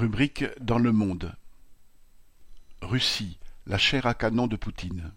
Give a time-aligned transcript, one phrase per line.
[0.00, 1.34] Rubrique dans le monde.
[2.80, 5.12] Russie, la chair à canon de Poutine.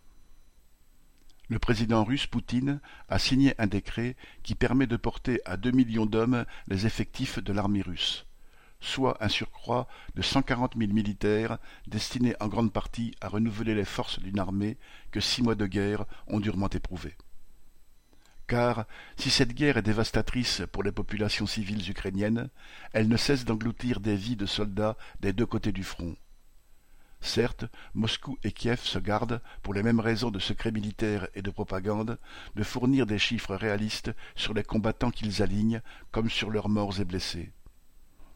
[1.47, 6.05] Le président russe Poutine a signé un décret qui permet de porter à deux millions
[6.05, 8.25] d'hommes les effectifs de l'armée russe,
[8.81, 13.85] soit un surcroît de cent quarante mille militaires destinés en grande partie à renouveler les
[13.85, 14.75] forces d'une armée
[15.11, 17.15] que six mois de guerre ont durement éprouvée
[18.47, 18.85] car
[19.17, 22.49] si cette guerre est dévastatrice pour les populations civiles ukrainiennes,
[22.91, 26.15] elle ne cesse d'engloutir des vies de soldats des deux côtés du front.
[27.23, 31.49] Certes, Moscou et Kiev se gardent, pour les mêmes raisons de secret militaire et de
[31.49, 32.19] propagande,
[32.55, 35.81] de fournir des chiffres réalistes sur les combattants qu'ils alignent,
[36.11, 37.53] comme sur leurs morts et blessés.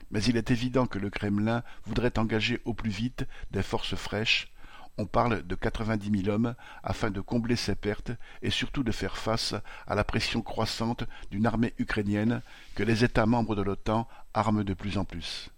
[0.09, 4.47] Mais il est évident que le Kremlin voudrait engager au plus vite des forces fraîches,
[4.97, 8.11] on parle de quatre-vingt-dix mille hommes afin de combler ces pertes
[8.41, 9.53] et surtout de faire face
[9.85, 12.41] à la pression croissante d'une armée ukrainienne
[12.75, 15.49] que les États membres de l'OTAN arment de plus en plus.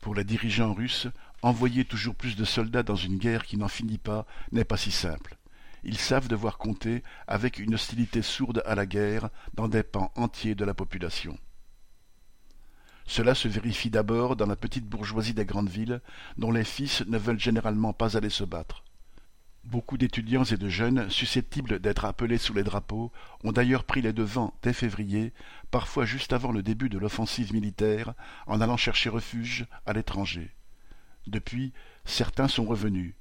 [0.00, 1.08] Pour les dirigeants russes,
[1.42, 4.90] envoyer toujours plus de soldats dans une guerre qui n'en finit pas n'est pas si
[4.90, 5.36] simple.
[5.82, 10.54] Ils savent devoir compter avec une hostilité sourde à la guerre dans des pans entiers
[10.54, 11.38] de la population.
[13.10, 16.00] Cela se vérifie d'abord dans la petite bourgeoisie des grandes villes,
[16.38, 18.84] dont les fils ne veulent généralement pas aller se battre.
[19.64, 23.10] Beaucoup d'étudiants et de jeunes, susceptibles d'être appelés sous les drapeaux,
[23.42, 25.32] ont d'ailleurs pris les devants dès février,
[25.72, 28.14] parfois juste avant le début de l'offensive militaire,
[28.46, 30.54] en allant chercher refuge à l'étranger.
[31.26, 31.72] Depuis,
[32.04, 33.14] certains sont revenus.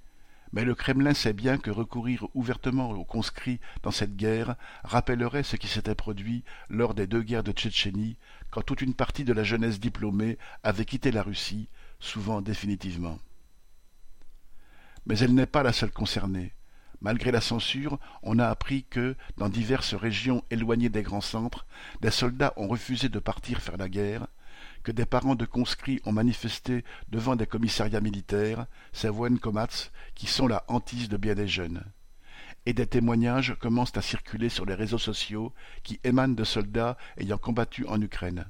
[0.51, 5.55] Mais le Kremlin sait bien que recourir ouvertement aux conscrits dans cette guerre rappellerait ce
[5.55, 8.17] qui s'était produit lors des deux guerres de Tchétchénie,
[8.49, 11.69] quand toute une partie de la jeunesse diplômée avait quitté la Russie,
[11.99, 13.19] souvent définitivement.
[15.05, 16.53] Mais elle n'est pas la seule concernée.
[17.01, 21.65] Malgré la censure, on a appris que, dans diverses régions éloignées des grands centres,
[22.01, 24.27] des soldats ont refusé de partir faire la guerre,
[24.83, 29.09] que des parents de conscrits ont manifesté devant des commissariats militaires, ces
[29.41, 31.83] Komats, qui sont la hantise de bien des jeunes.
[32.65, 35.53] Et des témoignages commencent à circuler sur les réseaux sociaux
[35.83, 38.45] qui émanent de soldats ayant combattu en Ukraine.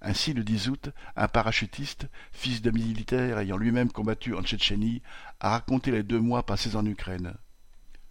[0.00, 5.02] Ainsi, le 10 août, un parachutiste, fils de militaire ayant lui-même combattu en Tchétchénie,
[5.40, 7.34] a raconté les deux mois passés en Ukraine.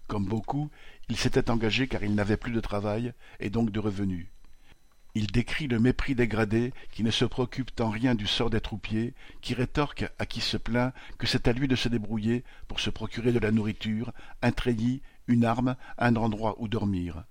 [0.07, 0.69] Comme beaucoup,
[1.09, 4.27] il s'était engagé car il n'avait plus de travail et donc de revenus.
[5.17, 9.16] Il décrit le mépris dégradé qui ne se préoccupe en rien du sort des troupiers,
[9.41, 12.91] qui rétorque à qui se plaint que c'est à lui de se débrouiller pour se
[12.91, 14.11] procurer de la nourriture,
[14.44, 17.23] un treillis, une arme, un endroit où dormir.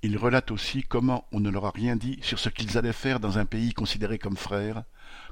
[0.00, 3.20] Il relate aussi comment on ne leur a rien dit sur ce qu'ils allaient faire
[3.20, 4.84] dans un pays considéré comme frère,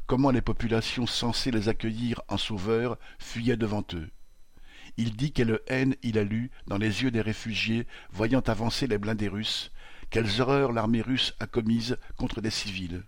[0.05, 4.11] comment les populations censées les accueillir en sauveurs fuyaient devant eux.
[4.99, 8.99] Il dit quelle haine il a lue dans les yeux des réfugiés voyant avancer les
[8.99, 9.73] blindés russes,
[10.15, 13.03] quelles horreurs l'armée russe a commises contre des civils.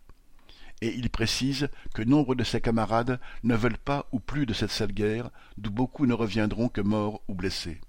[0.83, 4.73] Et il précise que nombre de ses camarades ne veulent pas ou plus de cette
[4.73, 7.81] sale guerre, d'où beaucoup ne reviendront que morts ou blessés.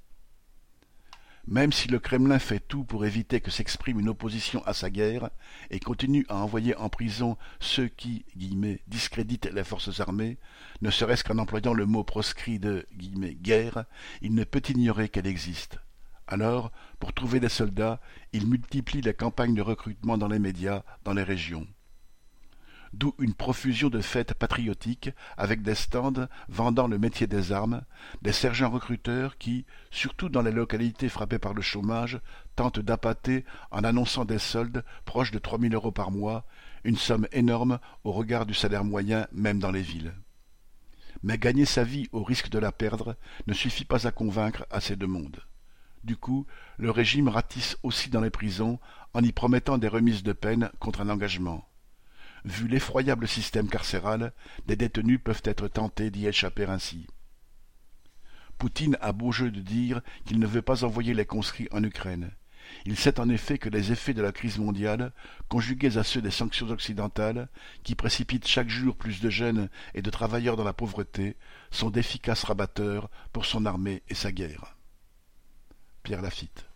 [1.47, 5.31] Même si le Kremlin fait tout pour éviter que s'exprime une opposition à sa guerre,
[5.71, 10.37] et continue à envoyer en prison ceux qui guillemets, discréditent les forces armées,
[10.81, 13.85] ne serait-ce qu'en employant le mot proscrit de guillemets, guerre,
[14.21, 15.79] il ne peut ignorer qu'elle existe.
[16.27, 18.01] Alors, pour trouver des soldats,
[18.33, 21.65] il multiplie les campagnes de recrutement dans les médias, dans les régions.
[22.93, 27.83] D'où une profusion de fêtes patriotiques avec des stands vendant le métier des armes,
[28.21, 32.19] des sergents recruteurs qui, surtout dans les localités frappées par le chômage,
[32.55, 36.45] tentent d'appâter en annonçant des soldes proches de trois mille euros par mois,
[36.83, 40.13] une somme énorme au regard du salaire moyen même dans les villes.
[41.23, 43.15] Mais gagner sa vie au risque de la perdre
[43.47, 45.41] ne suffit pas à convaincre assez de monde.
[46.07, 46.47] Du coup,
[46.77, 48.79] le régime ratisse aussi dans les prisons
[49.13, 51.67] en y promettant des remises de peine contre un engagement.
[52.45, 54.31] Vu l'effroyable système carcéral,
[54.67, 57.07] des détenus peuvent être tentés d'y échapper ainsi.
[58.57, 62.31] Poutine a beau jeu de dire qu'il ne veut pas envoyer les conscrits en Ukraine.
[62.85, 65.11] Il sait en effet que les effets de la crise mondiale,
[65.49, 67.49] conjugués à ceux des sanctions occidentales,
[67.83, 71.35] qui précipitent chaque jour plus de jeunes et de travailleurs dans la pauvreté,
[71.69, 74.76] sont d'efficaces rabatteurs pour son armée et sa guerre.
[76.07, 76.66] Pierre Lafitte.